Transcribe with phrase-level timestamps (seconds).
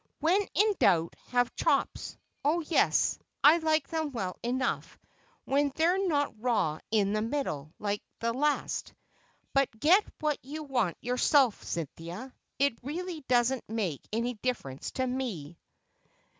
[0.19, 2.17] "When in doubt, have chops.
[2.43, 4.97] Oh, yes, I like them well enough,
[5.45, 8.95] when they're not raw in the middle, like the last.
[9.53, 15.59] But get what you want yourself, Cynthia, it really doesn't make any difference to me."